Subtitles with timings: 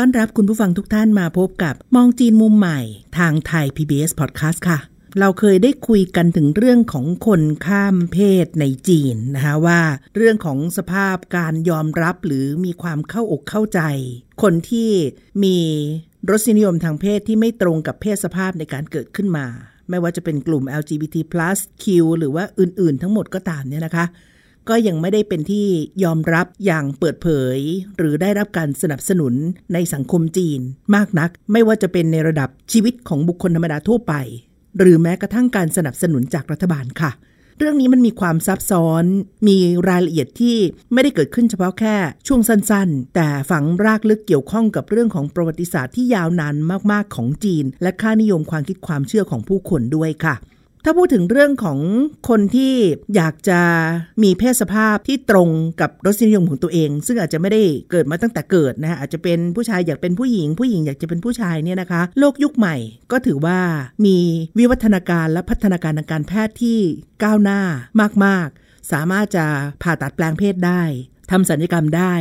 [0.00, 2.80] ต้อนรับคุณผู้ฟังทุกท่านมาพบกับมองจีนมุมใหม่
[3.18, 4.78] ทางไทย PBS Podcast ค่ะ
[5.20, 9.80] เราเคยได้คุยกันถึงเรื่องของคนข้ามเพศในจีนนะคะว่า
[10.16, 13.80] เรื่องของสภาพการยอมรับหรือมีความเข้าอกเข้าใจ
[14.42, 14.90] คนที่
[15.44, 15.56] มี
[16.30, 19.46] รสนิยมทางเพศที่ไม่ตรงกับเพศสภาพในการเกิดขึ้นมา
[19.90, 21.16] ไม่ว่าจะเป็นกลุ่ม LGBT+
[21.82, 21.84] Q
[22.18, 24.04] หรือว่าอื่น ๆ ทั้งหมดก็ตามเนี่ยนะคะ
[24.68, 25.66] ก็ยังไม่ได้เป็นที่
[26.04, 27.58] ยอมรับอย่างเปิดเผย
[27.96, 29.34] หรือได้รับการสนับสนุน
[29.72, 30.60] ในสังคมจีน
[30.94, 34.14] มากนัก ไม่ว่าจะเป็นในระดับชีวิตของบุคคลธรรมดาทั่วไป
[34.78, 37.10] หรือแม้กระทั่งการสนับสนุนจากรัฐบาลค่ะ
[37.58, 39.04] เรื่องนี้มันมีความซับซ้อน
[39.48, 39.56] มี
[39.88, 40.56] รายละเอียดที่
[40.92, 46.54] ไม่ได้เกิดขึ้นเฉพาะแค่ช่วงสั้นๆ แต่ฝังรากลึกเกี่ยวข้องกับเรื่องของประวัติศาสตร์ที่ยาวนาน
[46.92, 50.34] มากๆของจีน และค่านิยมความคิดความเชื่อของผู้คนด้วยค่ะ
[50.88, 51.78] ถ้าพูดถึงเรื่องของ
[52.28, 52.74] คนที่
[53.16, 53.60] อยากจะ
[54.22, 55.48] มีเพศสภาพที่ตรง
[55.80, 62.76] กับรสนิยมของตัวเอง ซึ่งอาจจะไม่ได้เกิดมาตั้งแต่เกิดนะฮะอาจจะเป็นผู้ชายอยากเป็นผู้หญิง ผู้หญิงอยากจะเป็นผู้ชายเนี่ยนะคะ โลกยุคใหม่
[63.12, 63.60] ก็ถือว่า
[64.06, 64.18] มี
[64.58, 66.78] วิวัฒนาการและพัฒนาการทางการแพทย์ที่
[67.22, 67.60] ก้าวหน้า
[68.24, 69.46] มาก ๆ สามารถจะ
[69.82, 70.82] ผ่าตัดแปลงเพศได้
[71.30, 72.14] ทำสัญญกรรมได้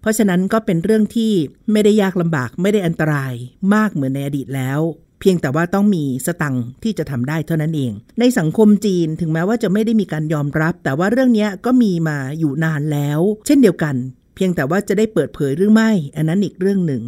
[0.00, 1.32] เพราะฉะนั้นก็เป็นเรื่องที่
[1.72, 3.32] ไม่ได้ยากลำบากไม่ได้อันตราย
[3.74, 4.80] มากเหมือนในอดีตแล้ว
[5.20, 13.94] เพียงแต่ว่าต้องมีสตังที่จะทำได้เท่านั้นเอง ในสังคมจีนถึงแม้ว่าจะไม่ได้มีการยอมรับ แต่ว่าเรื่องนี้ก็มีมาอยู่นานแล้ว เช่นเดียวกัน
[14.34, 17.02] เพียงแต่ว่าจะได้เปิดเผยหรือไม่ อันนั้นอีกเรื่องหนึ่ง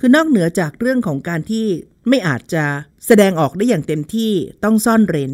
[0.00, 1.66] คือนอกเหนือจากเรื่องของการที่
[2.08, 2.64] ไม่อาจจะ
[3.06, 4.32] แสดงออกได้อย่างเต็มที่
[4.64, 5.32] ต้องซ่อนเร้น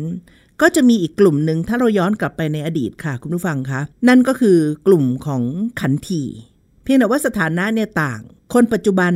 [0.61, 5.43] ก็จะมีอีกกลุ่มหนึ่งถ้าเราย้อนกลับไปในอดีตค่ะ คุณผู้ฟังคะนั่นก็คือกลุ่มของ
[5.81, 6.23] ขันที
[6.85, 8.21] เพียงแต่ว่าสถานะเนี่ยต่าง
[8.55, 9.13] คนปัจจุบัน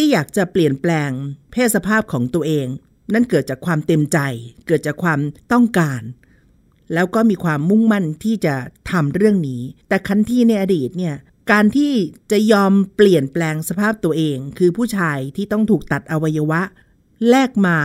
[0.00, 1.10] ที่อยากจะเปลี่ยนแปลง
[1.52, 2.66] เพศสภาพของตัวเอง
[3.14, 4.18] นั่นเกิดจากความเต็มใจ
[4.66, 5.20] เกิดจากความ
[5.52, 6.02] ต้องการ
[6.94, 8.54] แล้วก็มีความมุ่งมั่นที่จะ
[8.90, 11.14] ทำเรื่องนี้ แต่คันที่ในอดีตเนี่ย
[11.52, 11.92] การที่
[12.30, 16.62] จะยอมเปลี่ยนแปลงสภาพตัวเอง คือผู้ชายที่ต้องถูกตัดอวัยวะ
[17.30, 17.78] แลกมา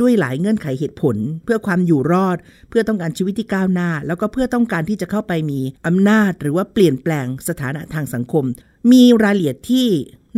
[0.00, 2.36] ด้วยหลายเงื่อนไขเหตุผล เพื่อความอยู่รอด
[2.68, 8.44] เพื่อต้องการชีวิตที่ก้าวหน้า แล้วก็เพื่อต้องการที่จะเข้าไปมีอำนาจ หรือว่าเปลี่ยนแปลงสถานะทางสังคม
[8.92, 9.88] มีรายละเอียดที่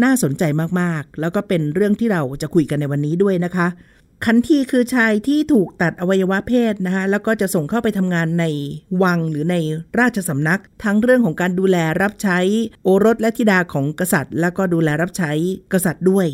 [0.03, 0.43] น่าสนใจ
[0.81, 3.67] มากๆ แล้วก็เป็นเรื่องที่เราจะคุยกันในวันนี้ด้วยนะคะ
[4.27, 8.45] ขันทีคือชายที่ถูกตัดอวัยวะเพศนะคะแล้วก็จะส่งเข้าไปทำงานใน
[9.03, 9.57] วังหรือใน
[9.99, 12.39] ราชสำนัก ทั้งเรื่องของการดูแลรับใช้
[12.85, 15.33] โอรสและธิดาของกษัตริย์ แล้วก็ดูแลรับใช้
[15.73, 16.27] กษัตริย์ด้วย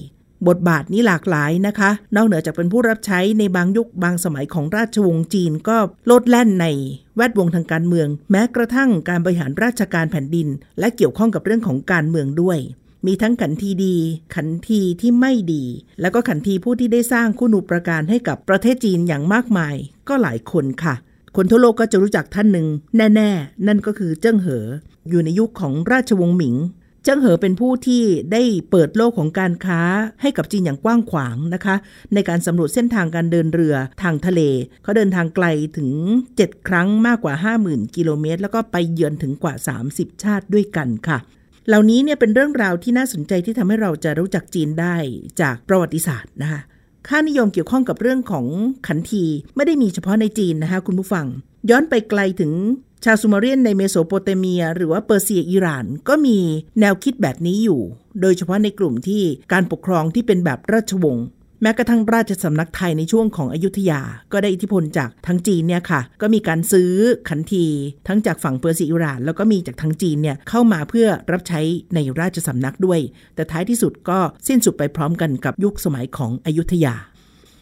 [0.48, 5.76] บทบาทนี้หลากหลายนะคะ นอกเหนือจากเป็นผู้รับใช้ในบางยุคบางสมัยของราชวงศ์จีนก็
[6.06, 6.66] โลดแล่นใน
[7.16, 10.48] แวดวงทางการเมือง แม้กระทั่งการบริหารราชการแผ่นดิน
[10.78, 12.58] และเกี่ยวข้องกับเรื่องของการเมืองด้วย
[13.06, 13.96] มีทั้งขันทีดี
[14.34, 15.64] ขันทีที่ไม่ดี
[16.00, 19.74] แล้วก็ขันทีผู้ที่ได้สร้างคุณูปการให้กับประเทศจีนอย่างมากมาย
[20.08, 20.94] ก็หลายคนค่ะ
[21.36, 22.66] คนทั่วโลกก็จะรู้จักท่านหนึ่ง
[22.96, 24.66] แน่ ๆ นั่นก็คือเจิ้งเหอ
[25.08, 26.56] อยู่ในยุคของราชวงศ์หมิง
[27.04, 29.80] เจิ้งเหอเป็นผู้ที่ได้เปิดโลกของการค้า
[30.22, 31.76] ให้กับจีนอย่างกว้างขวางนะคะ
[32.14, 34.40] ในการสำรวจเส้นทางการเดินเรือทางทะเล
[34.82, 35.90] เขาเดินทางไกลถึง
[36.28, 37.34] 7 ครั้งมากกว่า
[37.64, 39.54] 50,000 กิโลเมตร แล้วก็ไปเยือนถึงกว่า
[39.88, 41.18] 30 ชาติด้วยกันค่ะ
[41.68, 44.96] เหล่านี้เนี่ยเป็นเรื่องราวที่น่าสนใจที่ทำให้เราจะรู้จักจีนได้
[45.40, 46.60] จากประวัติศาสตร์นะคะ
[47.08, 48.46] ค่านิยมเกี่ยวข้องกับเรื่องของ
[48.86, 49.24] ขันที
[49.56, 51.26] ไม่ได้มีเฉพาะในจีนนะคะคุณผู้ฟัง
[51.70, 52.52] ย้อนไปไกลถึง
[53.04, 56.38] ชาวซูมาเรียนในเมโสโปเตเมีย หรือว่าเปอร์เซียอิหร่านก็มี
[56.80, 57.80] แนวคิดแบบนี้อยู่
[58.20, 59.22] โดยเฉพาะในกลุ่มที่
[59.52, 61.26] การปกครองที่เป็นแบบราชวงศ์
[61.62, 64.00] แม้กระทั่งราชสำนักไทยในช่วงของอยุธยา
[64.32, 66.90] ก็ได้อิทธิพลจากทั้งจีนเนี่ยค่ะ ก็มีการซื้อ
[67.28, 67.66] ขันที
[68.08, 71.60] ทั้งจากฝั่งเปอร์เซียอิหร่าน แล้วก็มีจากทางจีนเนี่ยเข้ามาเพื่อรับใช้
[71.94, 73.00] ในราชสำนักด้วย
[73.34, 74.18] แต่ท้ายที่สุดก็
[74.48, 76.94] สิ้นสุดไปพร้อมกันกับยุคสมัยของอยุธยา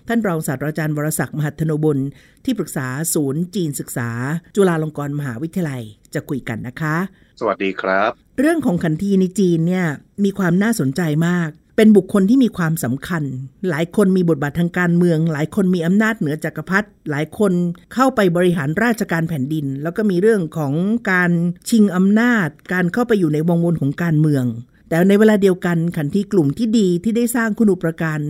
[0.08, 1.98] ท่านรองศาสตราจารย์วรศักดิ์มหัทโนบุญ
[2.44, 4.10] ที่ปรึกษาศูนย์จีนศึกษา
[4.56, 5.82] จุฬาลงกรณ์มหาวิทยาลัย
[6.14, 6.96] จะคุยกันนะคะ
[7.40, 8.10] สวัสดีครับ
[8.40, 9.86] เรื่องของขันทีในจีนเนี่ย
[10.24, 11.50] มีความน่าสนใจมาก
[11.82, 13.22] เป็นบุคคลที่มีความสำคัญ
[13.68, 17.52] หลายคนมีบทบาททางการเมือง หลายคนมีอำนาจเหนือจักรพรรดิ หลายคน
[17.94, 20.72] เข้าไปบริหารราชการแผ่นดิน แล้วก็มีเรื่องของ
[21.12, 21.30] การ
[21.68, 24.44] ชิงอำนาจ การเข้าไปอยู่ในวงวนของการเมือง
[24.88, 28.20] แต่ในเวลาเดียวกันขันที่กลุ่มที่ดีที่ได้สร้างคุณูปการ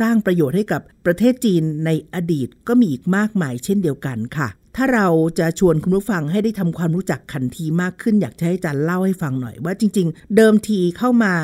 [0.00, 5.08] สร้างประโยชน์ให้กับประเทศจีนในอดีตก็มีอีกมากมายเช่นเดียวกันค่ะ ถ้าเรา
[5.38, 11.34] จะชวนคุณผู้ฟังให้ได้ทำความรู้จักขันทีมากขึ้น อยากจะให้อาจารย์เล่าให้ฟังหน่อยว่าจริง ๆ เดิมทีเข้ามา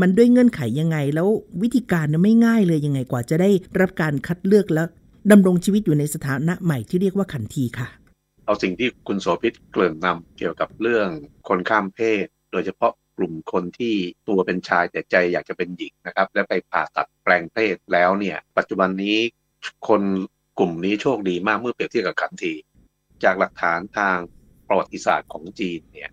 [0.00, 1.28] มันด้วยเงื่อนไขยังไง แล้ว
[1.62, 3.50] วิธีการไม่ง่ายเลยยังไงกว่าจะได้
[3.80, 4.86] รับการคัดเลือกแล้ว
[5.30, 7.88] ดำรงชีวิตอยู่ในสถานะใหม่ที่เรียกว่าขันทีค่ะ
[8.46, 11.08] เอาสิ่งที่คุณโสภิตเกริ่นนำเกี่ยวกับเรื่อง
[11.48, 13.94] คนข้ามเพศ โดยเฉพาะกลุ่มคนที่
[14.28, 19.18] ตัวเป็นชายแต่ใจอยากจะเป็นหญิงนะครับ และไปผ่าตัดแปลงเพศแล้วเนี่ย ปัจจุบันนี้
[19.88, 20.02] คน
[20.58, 22.52] กลุ่มนี้โชคดีมากเมื่อเปรียบเทียบกับขันที
[23.24, 24.18] จากหลักฐานทาง
[24.68, 26.10] ประวัติศาสตร์ของจีนเนี่ย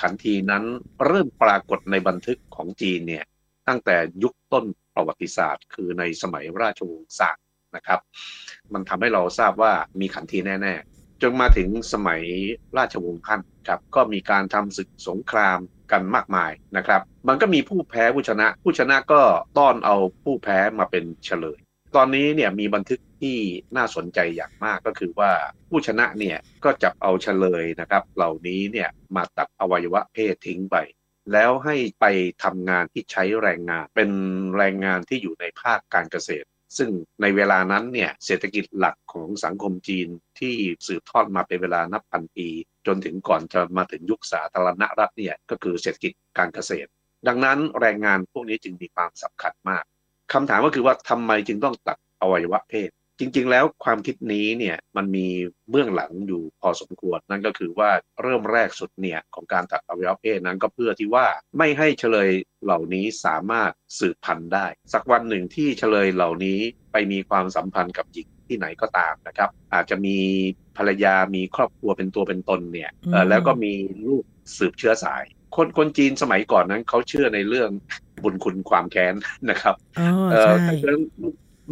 [0.00, 0.64] ขันทีนั้น
[1.06, 3.24] เริ่มปรากฏในบันทึกของจีนเนี่ย
[3.68, 4.64] ตั้งแต่ยุคต้น
[4.94, 7.36] ประวัติศาสตร์ คือในสมัยราชวงศ์ซาง
[7.76, 8.00] นะครับ
[8.72, 12.22] มันทำให้เราทราบว่ามีขันทีแน่ๆ จนมาถึงสมัย
[12.76, 15.58] ราชวงศ์ฮั่นครับก็มีการทำศึกสงคราม
[15.92, 19.22] กันมากมายนะครับ มันก็มีผู้แพ้ผู้ชนะ ผู้ชนะก็
[19.58, 21.58] ต้อนเอาผู้แพ้มาเป็นเฉลย
[21.96, 23.36] ตอนนี้เนี่ยมีบันทึก ที่
[23.76, 25.32] น่าสนใจอย่างมากก็คือว่า
[25.70, 30.76] ผู้ชนะเนี่ยก็จับเอาเฉลยนะครับ เหล่านี้เนี่ยมาตัดอวัยวะเพศทิ้งไป
[31.32, 32.06] แล้วให้ไป
[32.44, 34.10] ทำงานที่ใช้แรงงาน เป็น
[34.56, 36.46] แรงงานที่อยู่ในภาคการเกษตร
[36.78, 36.90] ซึ่ง
[37.22, 40.08] ในเวลานั้นเนี่ยเศรษฐกิจหลักของสังคมจีน
[40.38, 40.54] ที่
[40.86, 42.48] สืบทอดมาเป็นเวลานับพันปี
[42.86, 46.88] จนถึงก่อนจะมาถึงยุคสาธารณรัฐเนี่ยก็คือเศรษฐกิจการเกษตร
[47.28, 49.84] ดังนั้นแรงงานพวกนี้จึงมีความสำคัญมาก
[50.32, 52.90] คำถามก็คือว่าทำไมจึงต้องตัดอวัยวะเพศ
[53.20, 55.26] จริงๆ แล้วความคิดนี้เนี่ยมันมี
[55.70, 57.90] เบื้องหลังอยู่พอสมควรนั่นก็คือว่า
[58.22, 61.26] เริ่มแรกสุดเนี่ยของการตัดอวัยวะเพศนั้นก็เพื่อที่ว่า
[61.58, 62.30] ไม่ให้เฉลย
[62.64, 66.58] เหล่านี้สามารถสืบพันธุ์ได้ สักวันหนึ่งที่เฉลยเหล่านี้
[66.92, 70.16] ไปมีความสัมพันธ์กับหญิงที่ไหนก็ตามนะครับ อาจจะมี
[70.76, 72.90] ภรรยามีครอบครัวเป็นตัวเป็นตนเนี่ย
[73.28, 73.72] แล้วก็มี
[74.06, 74.24] ลูก
[74.58, 75.24] สืบเชื้อสาย
[75.56, 77.70] คนคนจีนสมัยก่อนนั้นเขาเชื่อในเรื่อง
[78.22, 79.14] บุญคุณความแค้น
[79.50, 80.08] นะครับอ๋อ
[80.42, 80.54] ใช่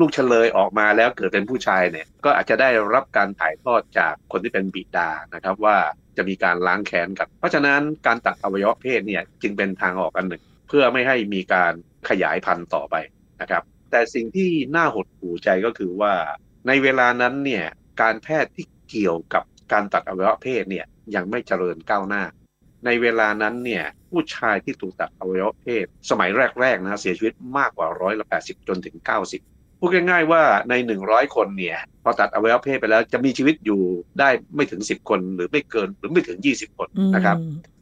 [0.01, 5.77] ลูกเฉลยออกมาแล้วเกิดเป็นผู้ชายเนี่ย ก็อาจจะได้รับการถ่ายทอดจากคนที่เป็นบิดานะครับว่า
[6.17, 11.73] จะมีการล้างแค้นกัน เพราะฉะนั้นการตัดอวัยวะเพศเนี่ยจึงเป็นทางออกอันหนึ่ง เพื่อไม่ให้มีการ
[12.09, 12.97] ขยายพันธุ์ต่อไป
[13.41, 16.15] นะครับ แต่สิ่งที่น่าหดหู่ใจก็คือว่า
[16.67, 17.65] ในเวลานั้นเนี่ย
[18.01, 22.23] การแพทย์ที่เกี่ยวกับการตัดอวัยวะเพศเนี่ยยังไม่เจริญก้าวหน้า
[22.85, 26.31] ในเวลานั้นเนี่ยผู้ชายที่ถูกตัดอวัยวะเพศ สมัย
[26.61, 29.43] แรกๆนะเสียชีวิตมากกว่าร้อยละแปดสิบจนถึงเก้าสิบ
[29.79, 33.83] พูดง่ายๆว่าใน100คนเนี่ยพอตัดอวัยวะเพศไปแล้วจะมีชีวิตอยู่
[34.21, 37.37] ได้ไม่ถึง10คนหรือไม่เกินหรือไม่ถึง20คนนะครับ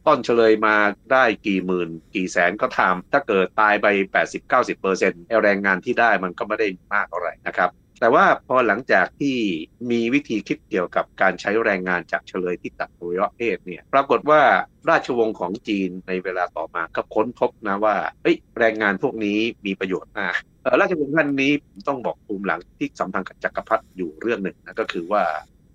[0.07, 0.75] ต้นเฉลยมา
[1.11, 3.87] ได้กี่หมื่น กี่แสนก็ตามถ้าเกิดตายไป
[4.35, 9.37] 80-90%เปอร์เซ็นต์แรงงานที่ได้มันก็ไม่ได้มากเท่าไหร่นะครับ แต่ว่าพอหลังจากที่
[9.91, 14.41] มีวิธีคิดเกี่ยวกับการใช้แรงงานจากเฉลยที่ตัดอวัยวะเพศเนี่ยปรากฏว่า
[14.89, 17.95] ราชวงศ์ของจีนในเวลาต่อมาก็ค้นพบนะว่า
[18.59, 20.35] แรงงานพวกนี้มีประโยชน์มาก
[20.81, 21.51] ราชวงศ์ท่านนี้
[21.87, 25.23] ต้องบอกภูมิหลังที่สัมพันธ์กับจักรพรรดิอยู่เรื่องหนึ่งนะก็คือว่า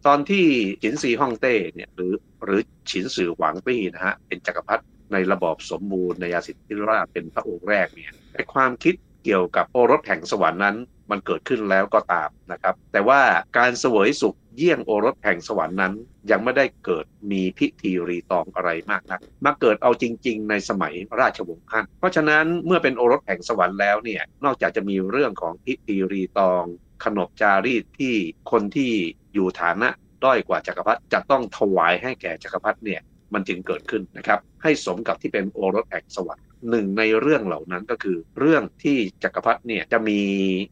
[0.06, 0.46] ตอนที่
[0.82, 2.14] ฉินซีฮ่องเต้เนี่ยหรือ
[2.44, 2.60] หรือ
[2.90, 8.94] ฉินสือหวางปี้นะฮะเป็นจักรพรรดิในระบอบสมบูรณ์ในยาสิทธิราชเป็นพระองค์แรกเนี่ยไอความคิด
[9.24, 10.76] เกี่ยวกับโอรสแห่งสวรรค์นั้น
[11.12, 13.20] มันเกิดขึ้นแล้วก็ตามนะครับ แต่ว่า
[13.58, 15.92] การเสวยสุขเยี่ยงโอรสแห่งสวรรค์นั้น
[16.30, 26.64] ยังไม่ได้เกิดมีพิธีรีตองอะไรมากนัก มาเกิดเอาจริง ๆ ในสมัยราชวงศ์ฮั่นเพราะฉะนั้นเมื่อเป็นโอรสแห่งสวรรค์แล้วเนี่ยนอกจากจะมีเรื่องของพิธีรีตอง
[27.04, 28.14] ขนบจารีตที่
[28.50, 28.92] คนที่
[29.34, 29.88] อยู่ฐานะ
[30.24, 33.00] ด้อยกว่าจักรพรรดิจะต้องถวายให้แก่จักรพรรดิเนี่ย
[33.34, 40.20] มันจึงเกิดขึ้นนะครับให้สมกับที่เป็นโอรสแห่งสวรรค์ หนึ่งในเรื่องเหล่านั้นก็คือ เรื่องที่จักรพรรดิเนี่ยจะมี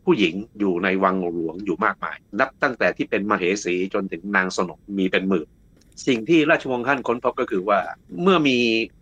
[0.04, 5.48] ผู้หญิงอยู่ในวังหลวงอยู่มากมาย นับตั้งแต่ที่เป็นมเหสีจนถึงนางสนมมีเป็นหมื่น
[6.06, 7.80] สิ่งที่ราชวงศ์ฮั่นค้นพบก็คือว่า
[8.22, 8.58] เมื่อมี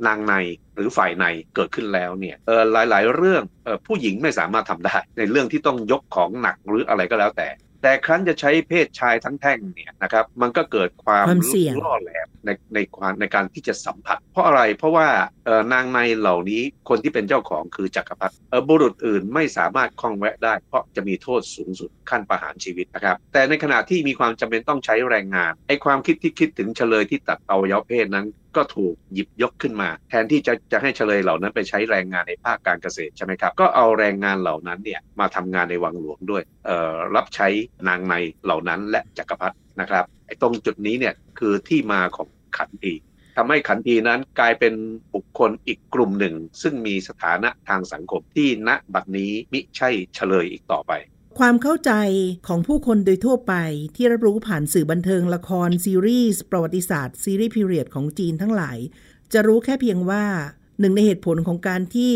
[0.06, 0.34] นางใน
[0.74, 7.48] หรือฝ่ายในเกิดขึ้นแล้วเนี่ยเออหลายๆ เรื่องเออผู้หญิงไม่สามารถทำได้ ในเรื่องที่ต้องยกของหนักหรืออะไรก็แล้วแต่
[7.82, 11.26] แต่ครั้นจะใช้เพศชายทั้งแท่งเนี่ยนะครับ มันก็เกิดความ
[11.82, 15.08] ล่อแหลมในในความในการที่จะสัมผัส เพราะอะไรเพราะว่า
[15.44, 28.26] เออนางในเหล่านี้คนที่เป็นเจ้าของคือจักรพรรดิเออบุรุษอื่นไม่สามารถคล้องแวะได้ เพราะจะมีโทษสูงสุดขั้นประหารชีวิตนะครับ แต่ในขณะที่มีความจำเป็นต้องใช้แรงงานไอ้ความคิดที่คิดถึงเฉลยที่ตัดอวัยวะเพศนั้น
[28.58, 36.42] ก็ถูกหยิบยกขึ้นมา แทนที่จะจะให้เฉลยเหล่านั้นไปใช้แรงงานในภาคการเกษตรใช่ไหมครับ ก็เอาแรงงานเหล่านั้นเนี่ยมาทำงานในวังหลวงด้วย
[37.14, 37.48] รับใช้
[37.88, 42.94] นางในเหล่านั้นและจักรพรรดินะครับไอ้ตรงจุดนี้เนี่ยคือที่มาของขันที
[43.36, 44.74] ทำให้ขันทีนั้นกลายเป็น
[45.14, 50.92] บุคคลอีกกลุ่มหนึ่ง ซึ่งมีสถานะทางสังคมที่ณบัดนี้มิใช่เฉลยอีกต่อไป
[51.42, 51.92] ความเข้าใจ
[52.46, 53.54] ของผู้คนโดยทั่วไป
[53.96, 58.78] ที่รับรู้ผ่านสื่อบันเทิงละคร ซีรีส์ ประวัติศาสตร์ ซีรีส์พิเรียดของจีนทั้งหลาย
[59.32, 60.24] จะรู้แค่เพียงว่า
[60.80, 62.12] หนึ่งในเหตุผลของการที่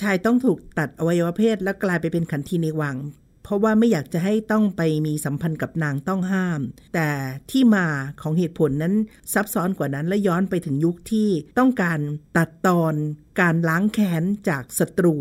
[0.00, 2.96] ชายต้องถูกตัดอวัยวะเพศและกลายไปเป็นขันทีในวัง
[3.42, 6.60] เพราะว่าไม่อยากจะให้ต้องไปมีสัมพันธ์กับนางต้องห้าม
[6.94, 7.10] แต่
[7.50, 7.86] ที่มา
[8.22, 8.94] ของเหตุผลนั้น
[9.32, 11.28] ซับซ้อนกว่านั้นและย้อนไปถึงยุคที่
[11.58, 12.00] ต้องการ
[12.36, 12.94] ตัดตอน
[13.40, 15.14] การล้างแค้นจากศัตรู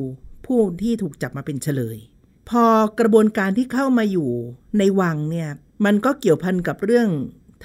[0.46, 2.00] ผู้ที่ถูกจับมาเป็นเฉลย
[2.50, 2.66] พอ
[3.00, 4.30] กระบวนการที่เข้ามาอยู่
[4.78, 5.50] ในวังเนี่ย
[5.86, 7.10] มันก็เกี่ยวพันกับเรื่อง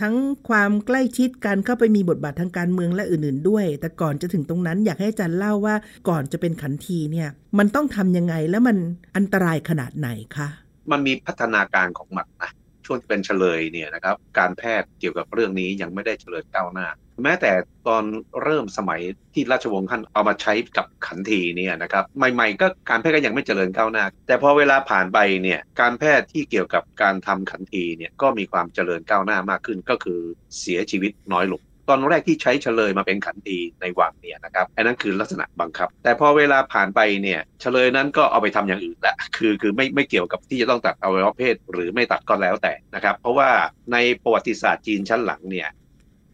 [0.01, 0.15] ทั้ง
[0.49, 5.75] ความใกล้ชิดการเข้าไปมีบทบาททางการเมืองและอื่นๆ ด้วย แต่ก่อนจะถึงตรงนั้นอยากให้อาจารย์เล่าว่า
[6.09, 8.77] ก่อนจะเป็นขันทีเนี่ยมันต้องทำยังไงแล้วมัน
[9.17, 10.49] อันตรายขนาดไหนคะ
[10.91, 12.51] มันมีพัฒนาการของมันนะ
[12.87, 16.89] ช่วงเป็นเฉลยเนี่ยนะครับ การแพทย์เกี่ยวกับเรื่องนี้ยังไม่ได้เฉลยก้าวหน้า
[17.23, 17.53] แม้แต่
[17.89, 18.05] ตอน
[18.43, 19.01] เริ่มสมัย
[19.35, 30.21] ที่ราชวงศ์ท่านเอามาใช้กับขันทีเนี่ยนะครับใหม่ๆ ก็การแพทย์ก็ยังไม่เจริญก้าวหน้า แต่พอเวลาผ่านไปเนี่ยการแพทย์ที่เกี่ยวกับการทำขันทีเนี่ยก็มีความเจริญก้าวหน้ามากขึ้นก็คือ
[30.59, 31.61] เสียชีวิตน้อยลง
[31.91, 43.49] ตอนแรกที่ใช้เฉลยมาเป็นขันตีในวังเนี่ยนะครับอันนั้นคือลักษณะบังคับ แต่พอเวลาผ่านไปเนี่ยเฉลยนั้นก็เอาไปทำอย่างอื่นละคือคือไม่ไม่เกี่ยวกับที่จะต้องตัดอวัยวะเพศ หรือไม่ตัดก็แล้วแต่นะครับ เพราะว่า
[43.93, 45.69] ในประวัติศาสตร์จีนชั้นหลังเนี่ย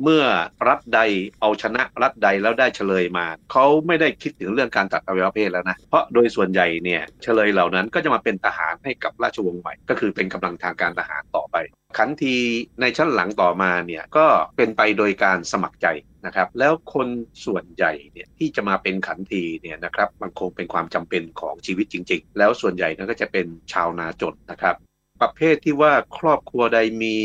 [0.02, 0.24] เมื่อ
[0.68, 1.00] รัฐใด
[1.40, 11.56] เอาชนะรัฐใดแล้วได้เฉลยมา เขาไม่ได้คิดถึงเรื่องการตัดอวัยวะเพศแล้วนะ เพราะโดยส่วนใหญ่เนี่ยเฉลยเหล่านั้นก็จะมาเป็นทหารให้กับราชวงศ์ใหม่ ก็คือเป็นกำลังทางการทหารต่อไป
[11.98, 12.36] ขันที
[12.80, 14.26] ในชั้นหลังต่อมาเนี่ยก็
[14.56, 15.86] เป็นไปโดยการสมัครใจ
[16.26, 17.08] นะครับแล้วคน
[17.46, 24.76] ส่วนใหญ่เนี่ยที่จะมาเป็นขันทีเนี่ยนะครับมันคงเป็นความจำเป็นของชีวิตจริง ๆ แล้วส่วนใหญ่นั้นก็จะเป็นชาวนาจนนะครับ
[25.20, 27.16] ประเภทที่ว่าครอบครัวใดมี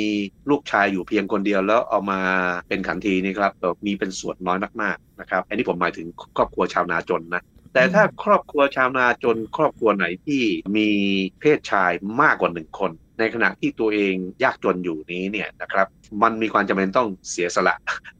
[0.49, 2.19] ลูกชายอยู่เพียงคนเดียวแล้วเอามา
[2.67, 3.51] เป็นขันทีนี่ครับ
[3.85, 6.07] มีเป็นส่วนน้อยมากๆนะครับ อันนี้ผมหมายถึง
[6.37, 7.43] ครอบครัวชาวนาจนนะ
[7.73, 10.41] แต่ถ้าครอบครัวชาวนาจน ครอบครัวไหนที่
[10.77, 10.89] มี
[11.39, 15.87] เพศชายมากกว่าหนึ่งคน ในขณะที่ตัวเองยากจนอยู่นี้เนี่ยนะครับ
[16.23, 17.75] มันมีความจำเป็นต้องเสียสละ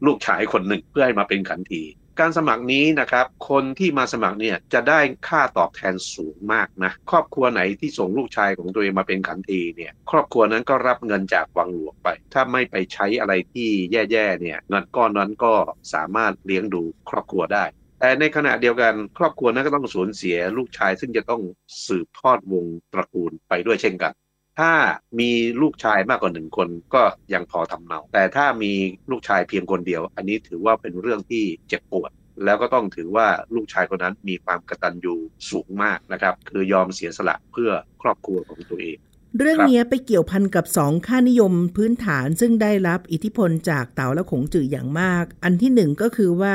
[0.06, 1.82] ลูกชายคนหนึ่งเพื่อให้มาเป็นขันที
[2.20, 15.54] การสมัครนี้นะครับ คนที่มาสมัครเนี่ยจะได้ค่าตอบแทนสูงมากนะ ครอบครัวไหนที่ส่งลูกชายของตัวเองมาเป็นขันทีเนี่ยครอบครัวนั้นก็รับเงินจากวังหลวงไป ถ้าไม่ไปใช้อะไรที่แย่ๆเนี่ยเงินก้อนนั้นก็
[15.94, 17.64] สามารถเลี้ยงดูครอบครัวได้
[18.00, 21.42] แต่ในขณะเดียวกันครอบครัวนั้นก็ต้องสูญเสียลูกชายซึ่งจะต้อง
[21.86, 24.12] สืบทอดวงตระกูลไปด้วยเช่นกัน
[24.60, 24.72] ถ้า
[25.20, 25.30] มี
[25.62, 27.02] ลูกชายมากกว่าหนึ่งคนก็
[27.34, 28.72] ยังพอทำเนา แต่ถ้ามี
[29.10, 32.10] ลูกชายเพียงคนเดียว อันนี้ถือว่าเป็นเรื่องที่เจ็บปวด
[32.44, 35.14] แล้วก็ต้องถือว่าลูกชายคนนั้นมีความกระตัญญู
[35.50, 37.70] สูงมากนะครับ คือยอมเสียสละเพื่อ
[38.02, 38.98] ครอบครัวของตัวเอง
[39.38, 46.54] เรื่องนี้ไปเกี่ยวพันกับสองค่านิยมพื้นฐานซึ่งได้รับอิทธิพลจากเต่าและขงจื่ออย่างมาก อันที่หนึ่งก็คือว่า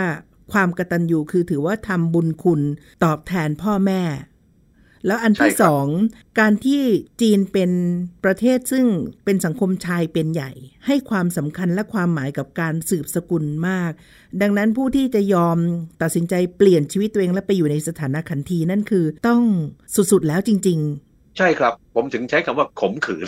[0.52, 2.62] ความกระตัญญูคือถือว่าทำบุญคุณ
[3.04, 4.02] ตอบแทนพ่อแม่
[5.06, 5.86] แล้วอันที่สอง
[6.40, 6.82] การที่
[7.22, 7.72] จีนเป็น
[8.24, 8.86] ประเทศซึ่ง
[9.26, 10.52] เป็นสังคมชายเป็นใหญ่
[10.86, 13.92] ให้ความสำคัญและความหมายกับการสืบสกุลมาก
[14.42, 15.58] ดังนั้นผู้ที่จะยอม
[16.02, 19.42] ตัดสินใจเปลี่ยนชีวิตตัวเองและไปอยู่ในสถานะขันทีนั่นคือต้อง
[19.96, 23.28] สุดๆแล้วจริง ๆ ใช่ครับ ผมถึงใช้คำว่าขมขืน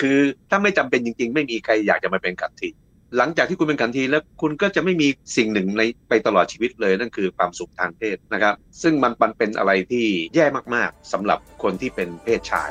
[0.00, 0.18] คือ
[0.50, 2.70] ถ้าไม่จำเป็นจริง ๆ ไม่มีใครอยากจะมาเป็นขันที
[3.16, 12.70] หลังจากที่คุณเป็นขันทีแล้วคุณก็จะไม่มีสิ่งหนึ่งในไปตลอดชีวิตเลยนั่นคือความสุขทางเพศนะครับ ซึ่งมันมันเป็นอะไรที่แย่มากๆสำหรับคนที่เป็นเพศชาย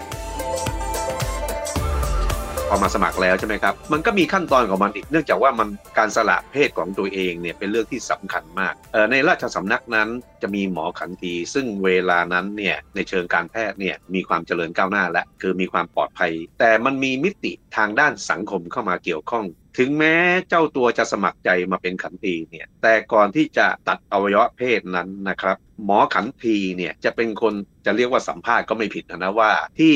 [2.69, 8.73] พอมาสมัครแล้วใช่ไหมครับ มันก็มีขั้นตอนของมันอีกเนื่องจากว่ามันการสละเพศของตัวเองเนี่ยเป็นเรื่องที่สำคัญมาก
[9.11, 10.09] ในราชสำนักนั้น
[10.43, 19.45] จะมีหมอขันทีซึ่งเวลานั้นเนี่ยในเชิงการแพทย์เนี่ยมีความเจริญก้าวหน้าและคือมีความปลอดภัย แต่มันมีมิติทางด้านสังคมเข้ามาเกี่ยวข้อง
[19.77, 20.15] ถึงแม้
[20.49, 27.53] เจ้าตัวจะสมัครใจมาเป็นขันทีเนี่ย แต่ก่อนที่จะตัดอวัยวะเพศนั้นนะครับ หมอขันทีเนี่ยจะเป็นคน
[27.85, 29.95] จะเรียกว่าสัมภาษณ์ก็ไม่ผิดนะว่า ที่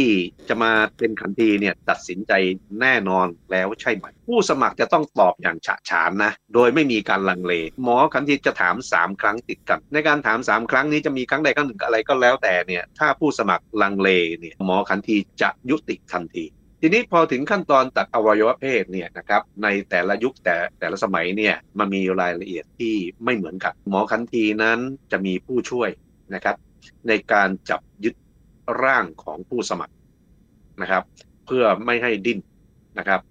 [0.49, 2.31] จะมาเป็นขันทีเนี่ยตัดสินใจ
[2.81, 7.53] แน่นอนแล้วใช่ไหม ผู้สมัครจะต้องตอบอย่างฉะฉานนะ โดยไม่มีการลังเล
[7.83, 16.45] หมอขันทีจะถาม 3 ครั้งติดกัน ในการถาม 3 ครั้งนี้จะมีครั้งใดครั้งหนึ่งอะไรก็แล้วแต่เนี่ย ถ้าผู้สมัครลังเลเนี่ยหมอขันทีจะยุติทันที
[16.81, 24.79] ทีนี้พอถึงขั้นตอนตัดอวัยวะเพศเนี่ยนะครับ ในแต่ละยุคแต่แต่ละสมัยเนี่ยมันมีรายละเอียดที่ไม่เหมือนกัน หมอขันทีนั้น
[25.11, 25.89] จะมีผู้ช่วย
[26.33, 26.55] นะครับ
[27.07, 28.15] ในการจับยึด
[28.83, 29.93] ร่างของผู้สมัคร
[30.81, 31.03] นะครับ
[31.45, 32.39] เพื่อไม่ให้ดิ้น
[32.97, 33.21] นะครับ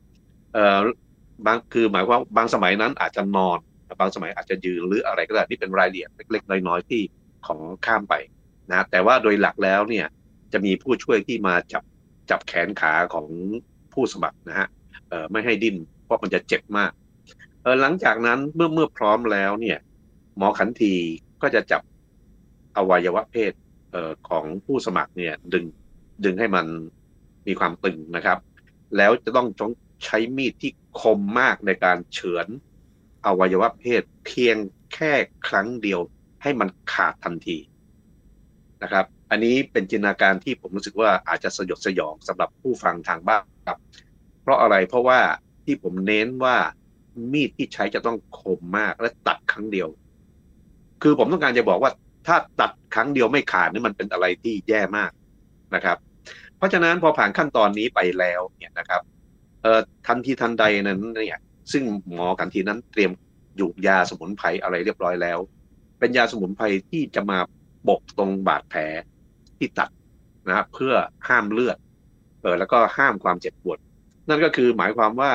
[1.46, 3.58] บางคือหมายว่าบางสมัยนั้นอาจจะนอน
[4.00, 7.02] บางสมัยอาจจะยืนหรืออะไรก็ได้ที่เป็นรายละเอียดเล็กๆ น้อยๆที่
[7.46, 8.14] ของข้ามไป
[8.70, 10.06] นะแต่ว่าโดยหลักแล้วเนี่ย
[10.52, 11.82] จะมีผู้ช่วยที่มาจับ
[12.30, 13.26] จับแขนขาของ
[13.92, 14.68] ผู้สมัครนะฮะ
[15.08, 16.92] เอ่อไม่ให้ดิ้นเพราะมันจะเจ็บมาก
[17.62, 19.78] เออหลังจากนั้นเมื่อเมื่อพร้อมแล้วเนี่ย
[20.36, 20.94] หมอขันที
[21.42, 21.82] ก็จะจับ
[22.76, 23.52] อวัยวะเพศ
[23.90, 25.64] เอ่อของผู้สมัครเนี่ยดึง
[26.24, 26.66] ดึงให้มัน
[27.46, 28.38] มีความตึงนะครับ
[28.96, 32.46] แล้วจะต้องต้อง ใช้มีดที่คมมากในการเฉือน
[33.26, 34.56] อวัยวะเพศเพียง
[34.94, 35.12] แค่
[35.48, 36.00] ครั้งเดียว
[36.42, 37.58] ให้มันขาดทันที
[38.82, 43.78] นะครับ อันนี้เป็นจินตนาการที่ผมรู้สึกว่าอาจจะสยดสยองสำหรับผู้ฟังทางบ้านครับ
[44.42, 45.20] เพราะอะไรเพราะว่า
[45.64, 46.56] ที่ผมเน้นว่า
[47.32, 49.88] มีดที่ใช้จะต้องคมมากและตัดครั้งเดียว
[51.02, 51.92] คือผมต้องการจะบอกว่า
[52.26, 55.10] ถ้าตัดครั้งเดียวไม่ขาดนี่มันเป็นอะไรที่แย่มาก
[55.74, 55.98] นะครับ
[56.56, 59.02] เพราะฉะนั้นพอผ่านขั้นตอนนี้ไปแล้วเนี่ยนะครับ
[60.06, 61.40] ทันทีทันใดนั้นเนี่ย
[61.72, 63.10] ซึ่งหมอกันทีนั้นเตรียม
[63.56, 65.38] อยู่ยาสมุนไพรอะไรเรียบร้อยแล้ว
[65.98, 67.38] เป็นยาสมุนไพรที่จะมา
[67.88, 68.80] บกตรงบาดแผล
[69.58, 69.90] ที่ตัด
[70.48, 70.94] นะครับเพื่อ
[71.28, 71.76] ห้ามเลือด
[72.42, 73.78] เออแล้วก็ห้ามความเจ็บปวด
[74.28, 75.32] นั่นก็คือหมายความว่า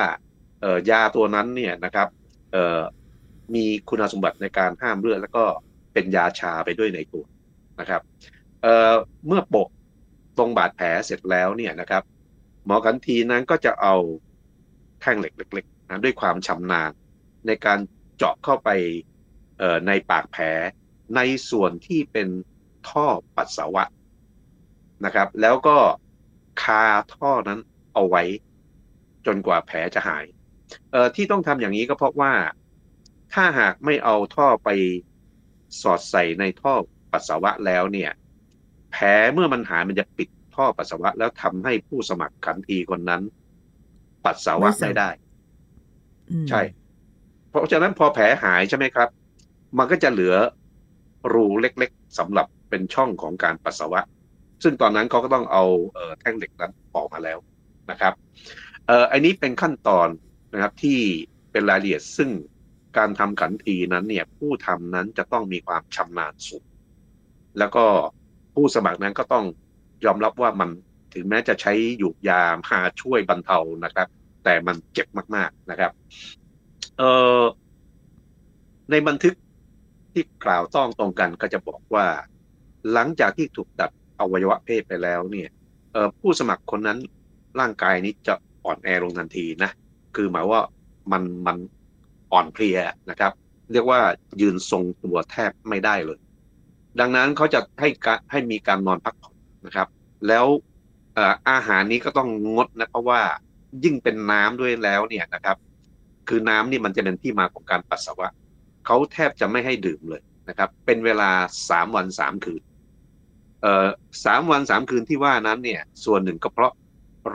[0.60, 2.08] เออยาตัวนั้นเนี่ยนะครับ
[2.52, 2.80] เออ
[3.54, 5.44] มีคุณสมบัติในการห้ามเลือด แล้วก็
[5.92, 7.24] เป็นยาชาไปด้วยในตัว
[7.80, 8.02] นะครับ
[8.62, 8.92] เออ
[9.26, 9.68] เมื่อปก
[10.38, 12.02] ตรงบาดแผลเสร็จแล้วเนี่ยนะครับ
[12.66, 13.94] หมอกันทีนั้นก็จะเอา
[15.00, 16.90] แท่งเหล็กเล็กๆนะด้วยความชำนาญ
[17.46, 17.78] ในการ
[18.16, 18.68] เจาะเข้าไป
[19.86, 20.44] ในปากแผล
[21.16, 22.28] ในส่วนที่เป็น
[22.88, 23.84] ท่อปัสสาวะ
[25.04, 25.78] นะครับ แล้วก็
[26.62, 27.60] คาท่อนั้น
[27.94, 28.22] เอาไว้
[29.26, 30.24] จนกว่าแผลจะหาย
[30.90, 32.32] เอ่อที่ต้องทำอย่างนี้ก็เพราะว่า
[33.32, 34.68] ถ้าหากไม่เอาท่อไป
[35.82, 36.74] สอดใส่ในท่อ
[37.12, 38.10] ปัสสาวะแล้วเนี่ย
[38.90, 40.28] แผลเมื่อมันหายมันจะปิด
[40.60, 43.22] ท่อปัสสาวะ แล้วทำให้ผู้สมัครขันทีคนนั้น
[44.24, 45.10] ปัสสาวะไม่ได้
[46.48, 46.60] ใช่
[47.48, 49.08] เพราะฉะนั้นพอแผลหายใช่ไหมครับ
[49.78, 50.34] มันก็จะเหลือ
[51.32, 54.00] รูเล็กๆสำหรับเป็นช่องของการปัสสาวะ
[54.62, 55.64] ซึ่งตอนนั้นเขาก็ต้องเอา
[55.94, 57.38] เออแท่งเหล็กนั้นออกมาแล้ว
[57.90, 58.12] นะครับ
[58.86, 60.08] เอออันนี้เป็นขั้นตอน
[60.52, 60.98] นะครับที่
[61.52, 62.30] เป็นรายละเอียดซึ่ง
[62.98, 66.64] การทำขันทีนั้นเนี่ย ผู้ทำนั้นจะต้องมีความชำนาญสูง
[67.58, 67.84] แล้วก็
[68.54, 69.44] ผู้สมัครนั้นก็ต้อง
[70.04, 70.70] ยอมรับว่ามัน
[71.14, 74.08] ถึงแม้จะใช้หยูกยามาช่วยบรรเทานะครับ
[74.44, 75.92] แต่มันเจ็บมาก ๆนะครับ
[76.98, 77.02] เอ
[77.40, 77.42] อ
[78.90, 79.34] ในบันทึก
[80.12, 82.06] ที่กล่าวต้องตรงกันก็จะบอกว่า
[82.92, 83.90] หลังจากที่ถูกตัด
[84.20, 85.48] อวัยวะเพศไปแล้วเนี่ย
[86.20, 86.98] ผู้สมัครคนนั้น
[87.60, 89.70] ร่างกายนี้จะอ่อนแอลงทันทีนะ
[90.16, 90.60] คือหมายว่า
[91.12, 91.56] มันมัน
[92.32, 92.78] อ่อนเพลีย
[93.10, 93.32] นะครับ
[93.72, 94.00] เรียกว่า
[94.40, 96.18] ยืนทรงตัวแทบไม่ได้เลย
[97.00, 97.88] ดังนั้นเขาจะให้
[98.30, 99.29] ให้มีการนอนพักผ่อน
[99.66, 99.88] นะครับ
[100.28, 100.46] แล้ว
[101.50, 103.20] อาหารนี้ก็ต้องงดนะเพราะว่า
[103.84, 105.56] ยิ่งเป็นน้ำด้วยแล้วเนี่ยนะครับ
[106.28, 108.28] คือน้ำนี่มันจะเป็นที่มาของการปัสสาวะ
[108.86, 111.30] เขาแทบจะไม่ให้ดื่มเลยนะครับ เป็นเวลา
[111.70, 112.62] สามวันสามคืน
[113.62, 113.88] เอ่อ
[114.24, 116.72] สามวันสามคืนที่ว่านั้นเนี่ย ส่วนหนึ่งก็เพราะ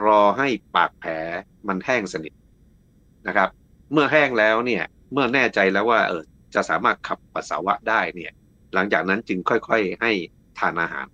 [0.03, 1.11] รอให้ปากแผล
[1.67, 2.33] มันแห้งสนิท
[3.27, 3.49] นะครับ
[3.91, 6.23] เมื่อแห้งแล้วเนี่ย เมื่อแน่ใจแล้วว่าเออ
[6.55, 8.31] จะสามารถขับปัสสาวะได้เนี่ย
[8.73, 10.11] หลังจากนั้นจึงค่อยๆให้
[10.59, 11.05] ทานอาหาร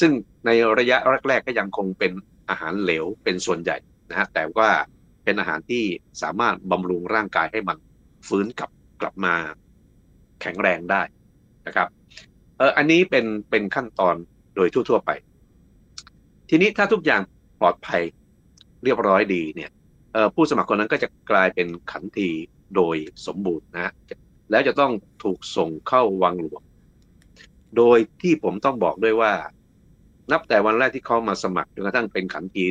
[0.00, 0.12] ซึ่ง
[0.46, 0.96] ในระยะ
[1.28, 2.12] แรกๆก็ยังคงเป็น
[2.50, 3.76] อาหารเหลวเป็นส่วนใหญ่
[4.10, 4.70] นะฮะแต่ว่า
[5.24, 5.84] เป็นอาหารที่
[6.22, 7.78] สามารถบำรุงร่างกายให้มัน
[8.28, 9.34] ฟื้นกลับกลับมา
[10.40, 11.02] แข็งแรงได้
[11.66, 11.88] นะครับ
[12.58, 14.16] เอออันนี้เป็นเป็นขั้นตอน
[14.56, 15.10] โดยทั่ว ๆ ไป
[16.48, 17.22] ทีนี้ถ้าทุกอย่าง
[17.60, 18.02] ปลอดภัย
[18.84, 19.70] เรียบร้อยดีเนี่ย
[20.34, 22.28] ผู้สมัครคนนั้นก็จะกลายเป็นขันที
[22.76, 23.92] โดยสมบูรณ์นะ
[24.50, 26.62] แล้วจะต้องถูกส่งเข้าวังหลวง
[27.76, 29.32] โดยที่ผมต้องบอกด้วยว่า
[30.30, 32.64] นับแต่วันแรกที่เขามาสมัครจนกระทั่งเป็นขันที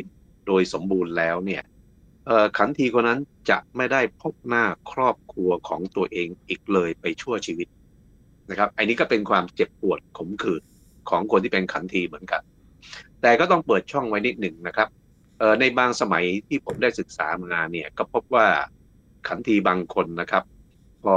[0.46, 1.62] โดยสมบูรณ์แล้วเนี่ย
[2.58, 7.68] ขันทีคนนั้นจะไม่ได้พบหน้าครอบครัวของตัวเองอีกเลยไปชั่วชีวิต
[8.50, 10.62] นะครับอันนี้ก็เป็นความเจ็บปวดขมขื่น
[11.10, 12.42] ของคนที่เป็นขันทีเหมือนกัน
[13.22, 14.88] แต่ก็ต้องเปิดช่องไว้นิดหนึ่งนะครับ
[15.60, 18.46] ในบางสมัยที่ผมได้ศึกษามางานเนี่ยก็พบว่า
[19.28, 20.44] ขันทีบางคนนะครับ
[21.04, 21.16] พอ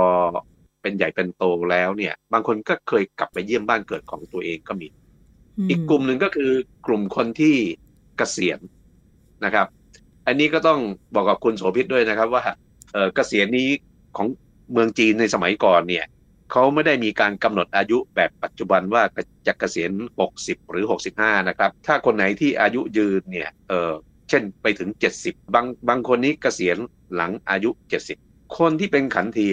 [0.81, 4.87] เป็นใหญ่เป็นโตแล้วเนี่ย บางคนก็เคยกลับไปเยี่ยมบ้านเกิดของตัวเองก็มี
[5.69, 6.51] อีกกลุ่มหนึ่งก็คือ
[6.85, 7.55] กลุ่มคนที่
[8.17, 8.59] เกษียณ
[9.45, 9.67] นะครับ
[10.27, 10.79] อันนี้ก็ต้อง
[11.15, 12.43] บอกกับคุณโสภิตด้วยนะครับ ว่า
[13.15, 13.69] เกษียณนี้
[14.17, 14.27] ของ
[14.71, 16.05] เมืองจีนในสมัยก่อนเนี่ย
[16.51, 19.03] เขาไม่ได้มีการกำหนดอายุแบบปัจจุบันว่า
[19.47, 19.91] จะเกษียณ
[20.31, 23.91] 60 หรือ 65 นะครับ ถ้าคนไหนที่อายุยืนเนี่ยเออ
[24.29, 24.89] เช่นไปถึง
[25.21, 26.77] 70 บางบางคนนี้เกษียณ
[27.15, 27.69] หลังอายุ
[28.13, 29.47] 70 คนที่เป็นขันที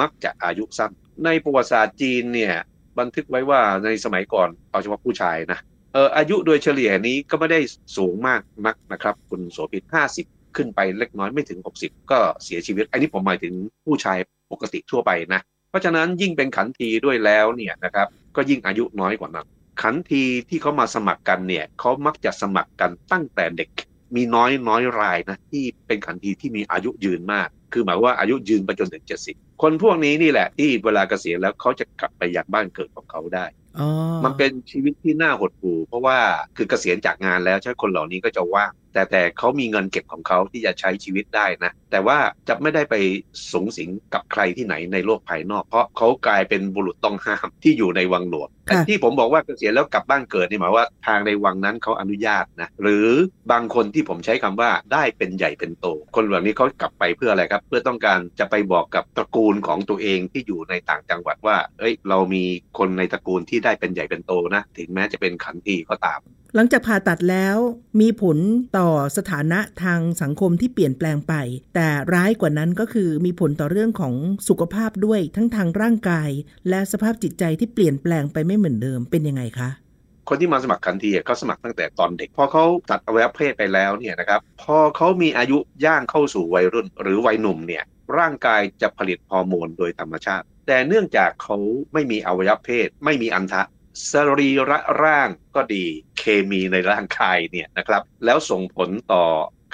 [0.00, 0.90] มักจะอายุสั้น
[1.24, 2.54] ในประวัติศาสตร์จีนเนี่ย
[3.00, 5.58] บันทึกไว้ว่าในสมัยก่อนเอาเฉพาะผู้ชายนะ
[5.94, 7.60] เอออายุโดยเฉลี่ยนี้ก็ไม่ได้
[7.96, 9.84] สูงมากนักนะครับ คุณโสภิต
[10.20, 14.18] 50ขึ้นไปเล็กน้อยไม่ถึง 60 ก็เสียชีวิต อันนี้ผมหมายถึงผู้ชาย
[14.52, 19.46] ปกติทั่วไปนะ เพราะฉะนั้นยิ่งเป็นขันทีด้วยแล้วเนี่ยนะครับก็ยิ่งอายุน้อยกว่านั้น
[19.82, 23.68] ขันทีที่เขามาสมัครกันเนี่ยเขามักจะสมัครกันตั้งแต่เด็ก
[24.16, 33.46] มีน้อยน้อยรายนะที่เป็นขันทีที่มีอายุยืนมาก คือหมายว่าอายุยืนไปจนถึงเจ็ดสิบคนพวกนี้นี่แหละ ที่เวลาเกษียณแล้วเขาจะกลับไปยังบ้านเกิดของเขาได้
[34.24, 36.18] มันเป็นชีวิตที่น่าหดหู่เพราะว่า
[36.56, 42.94] คือเกษียณจากงานแล้วใช่คนเหล่านี้ก็จะว่างแต่แต่เขามีเงินเก็บของเขาที่จะใช้ชีวิตได้นะ แต่ว่าจะไม่ได้ไป
[43.52, 53.06] สูงสิงกับใครที่ไหนในโลกภายนอก เพราะเขากลายเป็นบุรุษต้องห้ามที่อยู่ในวังหลวงแต่ที่ผมบอกว่าเกษียณแล้วกลับบ้านเกิดนี่หมายว่าทางในวังนั้นเขาอนุญาตนะ หรือ
[53.52, 62.44] บางคนที่ผมใช้คำว่าได้เป็นใหญ่เป็นโต คนเหล่านี้เขากลับไปเพื่ออะไรครับ เพื่อต้องการจะไปบอกกับตระกูลของตัวเองที่อยู่ในต่างจังหวัดว่า เอ้ย เรามี
[62.78, 66.20] คนในตระกูลที่ได้เป็นใหญ่เป็นโตนะ ถึงแม้จะเป็นขันทีก็ตาม
[66.54, 67.56] หลังจากผ่าตัดแล้ว
[68.00, 68.38] มีผล
[68.78, 71.34] ต่อสถานะทางสังคมที่เปลี่ยนแปลงไป
[71.74, 74.14] แต่ร้ายกว่านั้นก็คือมีผลต่อเรื่องของ
[74.48, 76.30] สุขภาพด้วยทั้งทางร่างกาย
[76.68, 79.70] และสภาพจิตใจที่เปลี่ยนแปลงไปไม่เหมือนเดิมเป็นยังไงคะ
[80.28, 87.84] คนที่มาสมัครขันทีเขาสมัครตั้งแต่ตอนเด็ก พอเขาตัดอวัยวะเพศไปแล้วเนี่ยนะครับพอเขามีอายุย่างเข้าสู่วัยรุ่น หรือวัยหนุ่มเนี่ย
[88.18, 91.56] ร่างกายจะผลิตฮอร์โมนโดยธรรมชาติ แต่เนื่องจากเขา
[91.92, 93.62] ไม่มีอวัยวะเพศ ไม่มีอันทะ
[94.12, 95.86] สรีระร่างก็ดี
[96.20, 99.24] เคมีในร่างกายเนี่ยนะครับแล้วส่งผลต่อ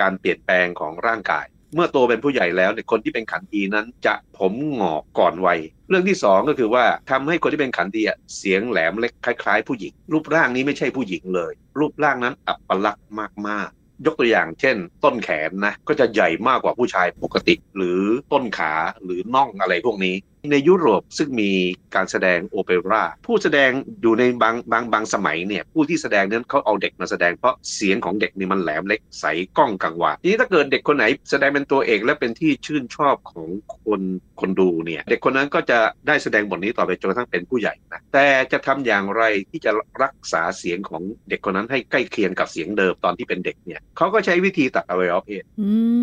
[0.01, 13.07] การเปลี่ยนแปลงของร่างกาย เมื่อโตเป็นผู้ใหญ่แล้วเนี่ยคนที่เป็นขันทีนั้นจะผมหงอกก่อนวัยเรื่องที่สองก็คือว่าทำให้คนที่เป็นขันทีอะเสียงแหลมเล็กคล้าย ๆ ผู้หญิง รูปร่างนี้ไม่ใช่ผู้หญิงเลย รูปร่างนั้นอับปลักษณ์
[13.49, 18.01] มากๆยกตัวอย่างเช่น ต้นแขนนะก็จะใหญ่มากกว่าผู้ชายปกติ หรือ
[18.33, 18.73] ต้นขา
[19.05, 20.15] หรือน่องอะไรพวกนี้
[20.53, 21.51] ในยุโรปซึ่งมี
[21.95, 23.71] การแสดงโอเปร่าผู้แสดง
[24.03, 29.25] อยู่ในบางบางบางสมัยเนี่ยผู้ที่แสดงนั้นเขาเอาเด็กมาแสดงเพราะเสียงของเด็กนี่มันแหลมเล็กใส
[29.59, 33.49] ก้องกังวานทีนี้ถ้าเกิดเด็กคนไหนแสดงเป็นตัวเอกและเป็นที่ชื่นชอบของ
[33.85, 34.01] คน
[34.41, 39.71] คนดูเนี่ยเด็กคนนั้นก็จะได้แสดงบทนี้ต่อไปจนกระทั่งเป็นผู้ใหญ่นะแต่จะทำอย่างไรที่จะ
[40.03, 45.45] รักษาเสียงของเด็กคนนั้นให้ใกล้เคียงกับเสียงเดิมตอนที่เป็นเด็กเนี่ยเขาก็ใช้วิธีตัดอวัยวะเพศ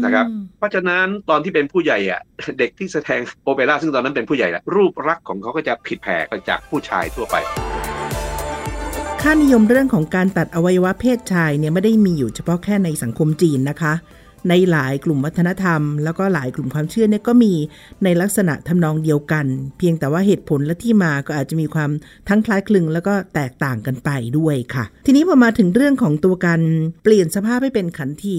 [0.03, 0.25] นะครับ
[0.57, 2.21] เพราะฉะนั้นตอนที่เป็นผู้ใหญ่อะ
[2.59, 7.35] เด็กที่แสดงโอเปร่าซึ่งตอนนั้นเป็นผู้ใหญ่แล้วรูปลักษณ์ของเขาก็จะผิดแผกไปจากผู้ชายทั่วไป
[9.21, 13.93] ค่านิยมเรื่องของการตัดอวัยวะเพศชายเนี่ยไม่ได้มีอยู่เฉพาะแค่ในสังคมจีนนะคะ
[14.49, 17.53] ในหลายกลุ่มวัฒนธรรม แล้วก็หลายกลุ่มความเชื่อเนี่ยก็มี
[18.03, 19.45] ในลักษณะทำนองเดียวกัน
[19.77, 21.89] เพียงแต่ว่าเหตุผลและที่มาก็อาจจะมีความ
[22.29, 26.61] ทั้งคล้ายคลึงแล้วก็แตกต่างกันไปด้วยค่ะ ทีนี้พอมาถึงเรื่องของตัวการ
[27.03, 28.37] เปลี่ยนสภาพให้เป็นขันที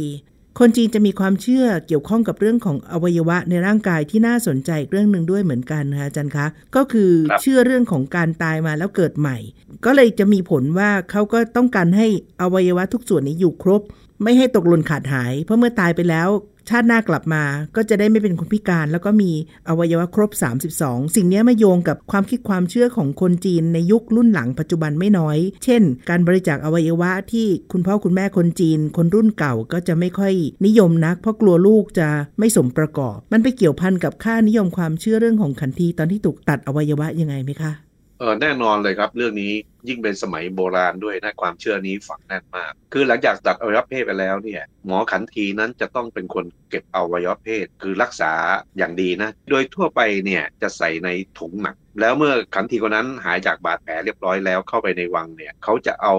[0.59, 9.39] คนจีนจะมีความเชื่อเกี่ยวข้องกับเรื่องของอวัยวะในร่างกายที่น่าสนใจอีกเรื่องหนึ่งด้วยเหมือนกันนะคะอาจารย์คะ ก็คือครับเชื่อเรื่องของการตายมาแล้วเกิดใหม่
[9.85, 12.07] ก็เลยจะมีผลว่าเขาก็ต้องการให้
[12.41, 13.83] อวัยวะทุกส่วนนี้อยู่ครบ
[14.23, 16.29] ไม่ให้ตกหล่นขาดหาย เพราะเมื่อตายไปแล้ว
[16.71, 17.45] ชาติหน้ากลับมา
[17.77, 19.31] ก็จะได้ไม่เป็นคนพิการ แล้วก็มี
[19.69, 20.31] อวัยวะครบ
[20.73, 30.35] 32 สิ่งนี้มาโยงกับความคิดความเชื่อของคนจีนในยุครุ่นหลังปัจจุบันไม่น้อย เช่น การบริจาคอวัยวะที่คุณพ่อคุณแม่คนจีน คนรุ่นเก่าก็จะไม่ค่อย
[30.67, 37.73] นิยมนัก เพราะกลัวลูกจะไม่สมประกอบ มันไปเกี่ยวพันกับค่านิยมความเชื่อเรื่องของขันทีตอนที่ถูกตัดอวัยวะยังไงไหมคะ
[38.19, 39.53] เออแน่นอนเลยครับ เรื่องนี้
[39.89, 48.33] ยิ่งเป็นสมัยโบราณด้วยนะความเชื่อนี้ฝังแน่นมาก คือหลังจากตัดอวัยวะเพศไปแล้วเนี่ย หมอขันทีนั้นจะต้องเป็นคนเก็บอวัยวะเพศ คือรักษา
[48.79, 56.15] อย่างดีนะ โดยทั่วไปเนี่ยจะใส่ในถุงหนัก แล้วเมื่อขันทีคนนั้นหายจากบาดแผลเรียบร้อยแล้วเข้าไปในวังเนี่ยเขาจะเอา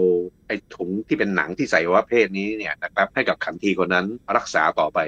[0.47, 4.99] ไอ้ถุงที่เป็นหนังที่ใส่อวัยวะเพศนี้เนี่ยนะครับให้กับขันทีคนนั้นรักษาต่อไป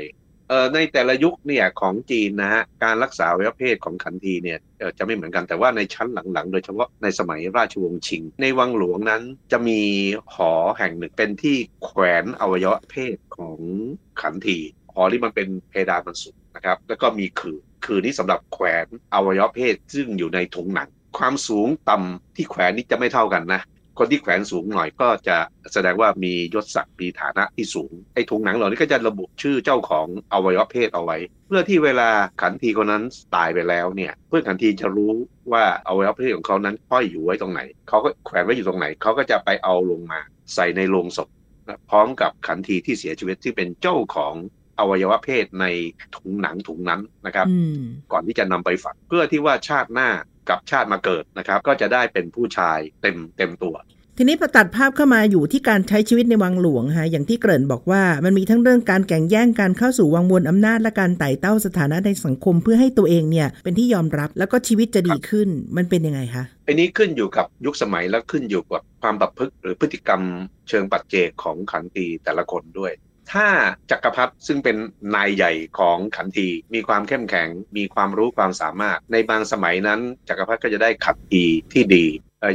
[0.73, 4.59] ในแต่ละยุคเนี่ยของจีนนะฮะการรักษาวัยวะเพศของขันทีเนี่ย
[4.97, 9.81] จะไม่เหมือนกันแต่ว่าในชั้นหลังๆ โดยเฉพาะในสมัยราชวงศ์ชิง ในวังหลวงนั้นจะมี
[10.33, 13.59] หอแห่งหนึ่งเป็นที่แขวนอวัยวะเพศของ
[14.21, 14.57] ขันที
[14.93, 23.61] หอที่มันเป็นเพดานมันสูงนะครับแล้วก็มีคือคือนี้สำหรับแขวนอวัยวะเพศซึ่งอยู่ในถุงหนังความสูงต่ำที่แขวนนี้จะไม่เท่ากันนะ
[23.97, 25.37] คนที่แขวนสูงหน่อยก็จะ
[25.73, 32.09] แสดงว่ามียศศักดิ์มีฐานะที่สูงไอ้ถุงหนังเหล่านี้ก็จะระบุชื่อเจ้าของอวัยวะเพศเอาไว้ เพื่อที่เวลา
[32.41, 33.03] ขันทีคนนั้น
[33.35, 35.11] ตายไปแล้วเนี่ย เพื่อนขันทีจะรู้
[35.51, 40.19] ว่าอวัยวะเพศของเขานั้นห้อยอยู่ไว้ตรงไหนเขาก็แขวนไว้อยู่ตรงไหนเขาก็จะไปเอาลงมา
[40.55, 41.29] ใส่ในโลงศพ
[41.67, 44.33] นะพร้อมกับขันทีที่เสียชีวิตที่เป็นเจ้าของ
[44.79, 45.65] อวัยวะเพศใน
[46.15, 47.81] ถุงหนังถุงนั้นนะครับอืม
[48.11, 50.09] ก่อนที่จะนำไปฝังเพื่อที่ว่าชาติหน้า
[50.49, 53.75] กับชาติมาเกิดนะครับ ก็จะได้เป็นผู้ชายเต็มเต็มตัว
[54.19, 70.21] ทีนี้พอตัดภาพเข้ามาอยู่ที่การใช้ชีวิตในวังหลวงฮะอย่างที่เกริ่นบอกว่ามันมีทั้งเรื่องการแข่งแย่งการเข้าสู่วังวนอำนาจและการไต่เต้าสถานะในสังคมเพื่อให้ตัวเองเนี่ยเป็นที่ยอมรับแล้วก็ชีวิตจะดีขึ้นมันเป็นยังไงคะอันนี้ขึ้นอยู่กับยุคสมัยและขึ้นอยู่กับความประพฤติหรือพฤติกรรม
[70.69, 72.91] เชิงปัจเจกของขันทีแต่ละคนด้วย
[73.33, 73.47] ถ้า
[73.91, 74.77] จักรพรรดิซึ่งเป็น
[75.15, 82.05] นายใหญ่ของขันทีมีความเข้มแข็ง มีความรู้ความสามารถ ในบางสมัยนั้น จักรพรรดิก็จะได้ขันทีที่ดี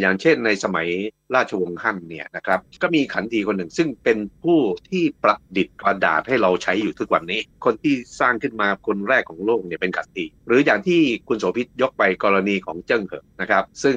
[0.00, 0.88] อย่างเช่นในสมัย
[1.35, 13.97] ราชวงศ์ฮั่นเนี่ยนะครับก็มีขันทีคนหนึ่งซึ่งเป็นผู้ที่ประดิษฐ์กระดาษให้เราใช้อยู่ทุกวันนี้ คนที่สร้างขึ้นมาคนแรกของโลกเนี่ยเป็นขันทีหรืออย่างที่คุณโสภิตยกไปกรณีของเจิ้งเหอนะครับซึ่ง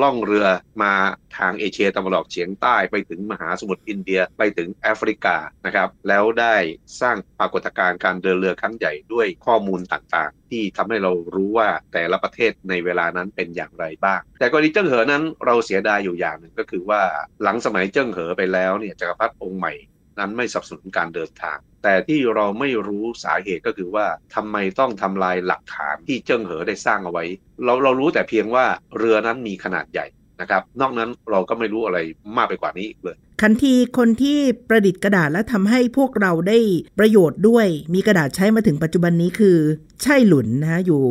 [0.00, 0.46] ล่องเรือ
[0.82, 0.92] มา
[1.38, 5.36] ทางเอเชียตะวันออกเฉียงใต้ไปถึงมหาสมุทรอินเดียไปถึงแอฟริกา
[5.66, 6.56] นะครับแล้วได้
[7.00, 17.02] สร้างปรากฏการณ์การเดินเรือครั้งใหญ่ด้วยข้อมูลต่างๆ ที่ทำให้เรารู้ว่าแต่ละประเทศในเวลานั้นเป็นอย่างไรบ้าง แต่กรณีเจิ้งเหอนั้นเราเสียดายอยู่อย่างหนึ่งก็คือว่า
[17.42, 19.72] หลังสมัยเจิ้งเหอไปแล้วเนี่ยจักรพรรดิองค์ใหม่
[20.18, 27.24] นั้นไม่สนับสนุนการเดินทาง แต่ที่เราไม่รู้สาเหตุก็คือว่าทำไมต้องทำลายหลักฐานที่เจิ้งเหอได้สร้างเอาไว้
[27.64, 28.64] เราเรารู้แต่เพียงว่า
[28.98, 30.06] เรือนั้นมีขนาดใหญ่
[30.40, 31.98] นะครับ นอกนั้นเราก็ไม่รู้อะไร
[32.36, 36.58] มากไปกว่านี้อีกเลยขันทีคนที่ประดิษฐ์กระดาษและทำให้พวกเราได้
[36.98, 39.58] ประโยชน์ด้วย มีกระดาษใช้มาถึงปัจจุบันนี้คือ
[40.02, 41.02] ใช่หลุนนะอยู่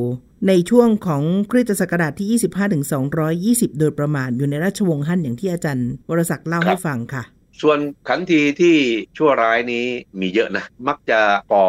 [0.49, 2.84] ในช่วงของคริสตศักราชที่ 25ถึง
[3.31, 7.23] 220 โดยประมาณอยู่ในราชวงศ์ฮั่นอย่างที่อาจารย์วรศักดิ์เล่าให้ฟังค่ะ
[7.62, 8.75] ส่วนขันทีที่
[9.17, 9.86] ชั่วร้ายนี้
[10.19, 11.21] มีเยอะนะ มักจะ
[11.53, 11.67] ก่อ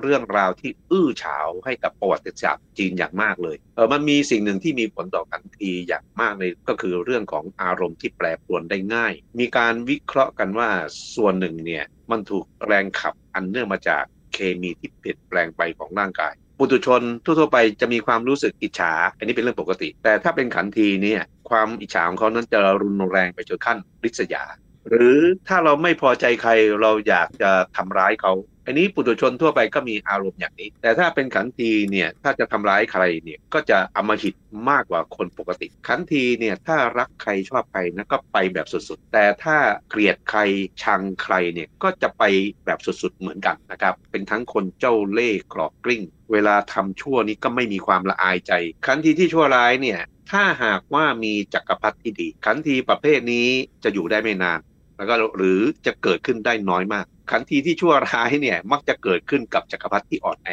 [0.00, 10.70] เรื่องราวที่อื้อฉาวให้กับประวัติศาสตร์จีนอย่างมากเลยเออมันมีสิ่งหนึ่งที่มีผลต่อขันทีอย่างมากเลยก็คือเรื่องของอารมณ์ที่แปรปรวนได้ง่าย มีการวิเคราะห์กันว่า
[11.14, 14.04] ส่วนหนึ่งเนี่ยมันถูกแรงขับอันเนื่องมาจาก
[14.34, 24.42] เคมีที่เปลี่ยนแปลงไปของร่างกาย ปุถุชนทั่วๆไปจะมีความรู้สึกอิจฉา อันนี้เป็นเรื่องปกติ แต่ถ้าเป็นขันทีเนี่ยความอิจฉาของเขานั้นจะรุนแรงไปจนขั้นริษยา
[24.88, 25.16] หรือ
[25.48, 28.32] ถ้าเราไม่พอใจใครเราอยากจะทำร้ายเขา
[28.66, 34.34] อันนี้ปุถุชนทั่วไปก็มีอารมณ์อย่างนี้ แต่ถ้าเป็นขันทีเนี่ยถ้าจะทำร้ายใครเนี่ยก็จะอมหิต
[34.70, 39.56] มากกว่าคนปกติ ขันทีเนี่ยถ้ารักใครชอบใครนะก็ไปแบบสุดๆ แต่ถ้า
[39.90, 40.40] เกลียดใคร
[40.82, 42.22] ชังใครเนี่ยก็จะไป
[42.66, 48.52] แบบสุดๆเหมือนกันนะครับ เป็นทั้งคนเจ้าเล่ห์กรอกกลิ้ง เวลาทำชั่วนี้ก็ไม่มีความละอายใจ
[48.86, 53.48] ขันทีที่ชั่วร้ายเนี่ยถ้าหากว่ามีจักรพรรดิที่ดี ขันทีประเภทนี้
[53.84, 54.60] จะอยู่ได้ไม่นาน
[55.00, 60.50] แล้วก็หรือจะเกิดขึ้นได้น้อยมาก ขันทีที่ชั่วร้ายเนี่ยมักจะเกิดขึ้นกับจักรพรรดิที่อ่อนแอ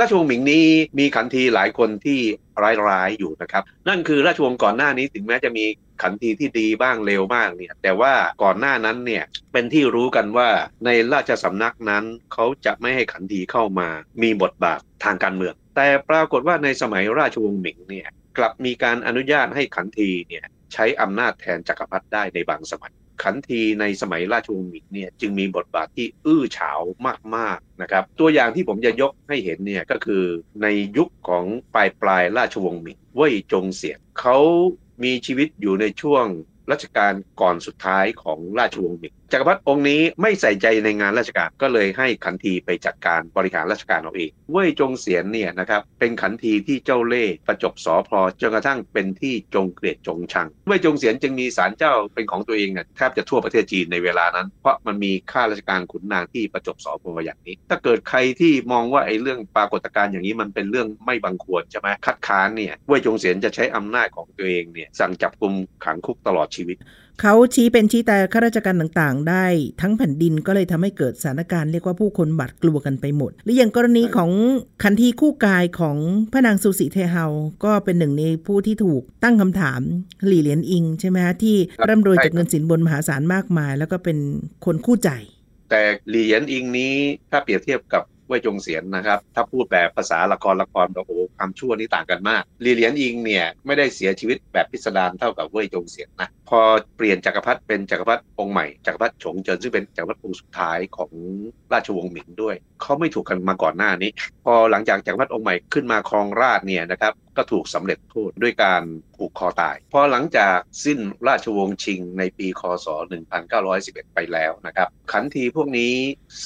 [0.00, 0.66] ราชวงศ์หมิงนี้
[0.98, 2.20] มีขันทีหลายคนที่
[2.88, 5.64] ร้ายๆอยู่นะครับ นั่นคือราชวงศ์ก่อนหน้านี้ถึงแม้จะมี
[6.02, 10.48] ขันทีที่ดีบ้างเลวบ้างเนี่ย แต่ว่าก่อนหน้านั้นเนี่ยเป็นที่รู้กันว่า
[10.84, 13.88] ในราชสำนักนั้นเขาจะไม่ให้ขันทีเข้ามา
[14.22, 26.80] มีบทบาททางการเมือง แต่ปรากฏว่าในสมัยราชวงศ์หมิงเนี่ยกลับมีการอนุญาตให้ขันทีเนี่ยใช้อำนาจแทนจักรพรรดิได้ในบางสมัย ขันทีในสมัยราชวงศ์หมิงเนี่ยจึงมีบทบาทที่อื้อฉาว
[27.36, 30.24] มากๆนะครับ ตัวอย่างที่ผมจะยกให้เห็นเนี่ยก็คือ
[30.62, 34.38] ในยุคของปลายปลายราชวงศ์หมิงเว่ยจงเสียงเขา
[35.04, 36.26] มีชีวิตอยู่ในช่วง
[36.72, 66.76] รัชกาลก่อนสุดท้ายของราชวงศ์หมิงจักรพรรดิองค์นี้ไม่ใส่ใจในงานราชการก็เลยให้ขันทีไปจัดการบริหารราชการเอาเองเว่ยจงเสียนเนี่ยนะครับเป็นขันทีที่เจ้าเล่ห์ประจบสอพอจนกระทั่งเป็นที่จงเกลียดจงชังเว่ยจงเสียนจึงมีศาลเจ้าเป็นของตัวเองเนี่ยแทบจะทั่วประเทศจีนในเวลานั้น เพราะมันมีข้าราชการขุนนางที่ประจบสอพออย่างนี้ ถ้าเกิดใครที่มองว่าไอ้เรื่องปรากฏการณ์อย่างนี้มันเป็นเรื่องไม่บังควรใช่ไหมคัดค้านเนี่ยเว่ยจงเสียนจะใช้อำนาจของตัวเองเนี่ยสั่งจับกลุมขังคุกตลอดชีวิต
[67.20, 69.44] เขาชี้เป็นชี้แต่ข้าราชการต่างๆ ได้
[69.80, 74.30] ทั้งแผ่นดินก็เลยทำให้เกิดสถานการณ์เรียกว่าผู้คนบัดกลัวกันไปหมด หรืออย่างกรณีของ
[74.82, 75.96] คันทีคู่กายของ
[76.32, 77.24] พระนางซูสีเทเฮา
[77.64, 79.80] ก็เป็นหนึ่งในผู้ที่ถูกตั้งคำถาม
[80.26, 84.18] หลี่เหลียนอิงใช่ไหมฮะที่ครับร่ำรวยใช่จากเงินสินบนมหาศาลมากมาย แล้วก็เป็น
[84.64, 85.10] คนคู่ใจ
[85.70, 86.94] แต่เหรียญอิงนี้
[87.30, 96.60] ถ้าเปรียบเทียบกับ เว่ยจงเสียนนะครับ ถ้าพูดแบบภาษาละครละครโอ้โหความชั่วนี่ต่างกันมากลีเหลียนอิงเนี่ยไม่ได้เสียชีวิตแบบพิสดารเท่ากับเว่ยจงเสียนนะพอ
[96.96, 101.10] เปลี่ยนจักรพรรดิเป็นจักรพรรดิองค์ใหม่จักรพรรดิฉงเจินซึ่งเป็นจักรพรรดิองค์สุดท้ายของ
[101.72, 104.10] ราชวงศ์หมิงด้วยเขาไม่ถูกกันมาก่อนหน้านี้
[104.44, 108.82] พอหลังจากจักรพรรดิองค์ใหม่ขึ้นมาครองราชเนี่ยนะครับ ก็ถูกสำเร็จโทษด้วยการ
[109.16, 112.86] ผูกคอตาย พอหลังจากสิ้นราชวงศ์ชิงในปีคศ
[113.50, 115.94] 1911 ไปแล้วนะครับขันทีพวกนี้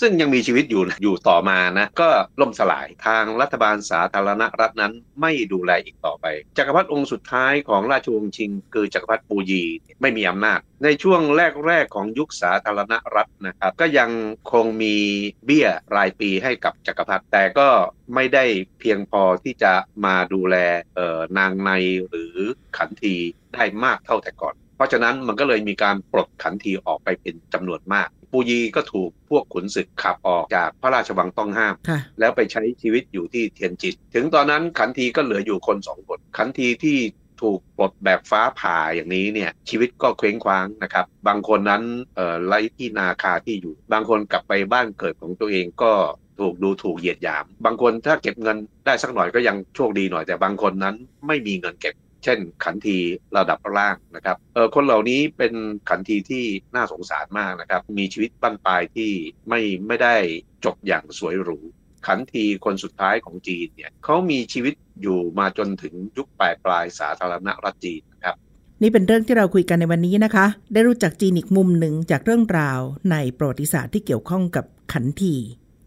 [0.00, 2.08] ซึ่งยังมีชีวิตอยู่อยู่ต่อมานะก็
[2.40, 6.26] ล่มสลายทางรัฐบาลสาธารณรัฐนั้นไม่ดูแลอีกต่อไป
[6.58, 9.64] จักรพรรดิองค์สุดท้ายของราชวงศ์ชิง คือจักรพรรดิปูยี
[10.00, 11.20] ไม่มีอำนาจ ในช่วง
[11.66, 14.10] แรก ๆ ของยุคสาธารณรัฐนะครับ ก็ยัง
[14.52, 14.96] คงมี
[15.44, 17.68] เบี้ยรายปีให้กับจักรพรรดิแต่ก็
[18.14, 18.44] ไม่ได้
[18.80, 19.72] เพียงพอที่จะ
[20.04, 20.56] มาดูแล
[20.94, 21.70] เอ่อนางใน
[22.08, 22.36] หรือ
[22.76, 23.14] ขันที
[23.54, 36.98] ได้มากเท่าแต่ก่อน เพราะฉะนั้นมันก็เลยมีการปลดขันทีออกไปเป็นจำนวนมาก ปูยีก็ถูกพวกขุนศึกขับออกจากพระราชวังต้องห้ามค่ะแล้วไปใช้ชีวิตอยู่ที่เทียนจิต ถึงตอนนั้นขันทีก็เหลืออยู่คนสองคนขันทีที่
[37.42, 41.82] ถูกปลดแบบฟ้าผ่าอย่างนี้เนี่ยชีวิตก็เคว้งคว้างนะครับ บางคนนั้น
[42.14, 45.92] เอ่อไร้ที่นาคาที่อยู่ บางคนกลับไปบ้านเกิดของตัวเองก็
[46.40, 52.98] ถูกดูถูกเหยียดหยาม บางคนถ้าเก็บเงินได้สักหน่อยก็ยังโชคดีหน่อยแต่บางคนนั้นไม่มีเงินเก็บ เช่น ขันที
[53.36, 55.52] ระดับล่างนะครับเออคนเหล่านี้เป็น
[55.88, 59.10] ขันทีที่น่าสงสารมากนะครับ มีชีวิตบั้นปลายที่
[59.48, 60.16] ไม่ไม่ได้
[60.64, 61.58] จบอย่างสวยหรู
[62.06, 68.36] ขันทีคนสุดท้ายของจีนเนี่ยเขามีชีวิตอยู่มาจนถึงยุคปลายปลายสาธารณรัฐจีนนะครับ
[68.82, 75.34] นี่เป็นเรื่องที่เราคุยกันในวันนี้นะคะ ได้รู้จักจีนอีกมุมหนึ่งจากเรื่องราวในประวัติศาสตร์ที่เกี่ยวข้องกับขันที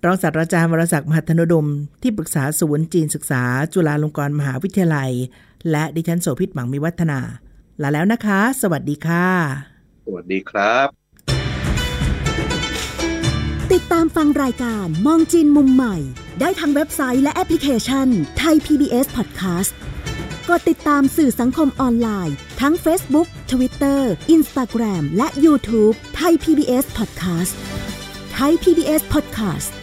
[0.05, 1.67] รองศาสตราจารย์วรศักดิ์มหัทนดม
[2.01, 5.11] ที่ปรึกษาศูนย์จีนศึกษา จุฬาลงกรณ์มหาวิทยาลัย
[5.71, 7.19] และดิฉันโสภิตหมังมีวัฒนา
[7.81, 9.27] ลาแล้วนะคะ สวัสดีค่ะ
[10.05, 10.87] สวัสดีครับ
[13.73, 15.95] ติดตามฟังรายการมองจีนมุมใหม่
[16.39, 19.71] ได้ทางเว็บไซต์และแอปพลิเคชันไทย PBS Podcast
[20.49, 24.01] กดติดตามสื่อสังคมออนไลน์ ทั้ง Facebook Twitter
[24.35, 27.53] Instagram และ YouTube ไทย PBS Podcast
[28.33, 29.82] ไทย PBS Podcast